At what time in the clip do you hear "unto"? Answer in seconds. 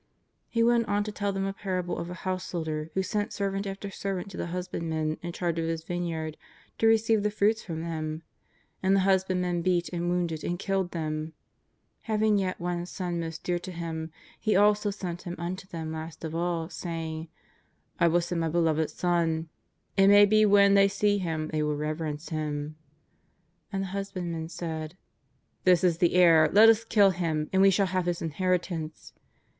15.37-15.67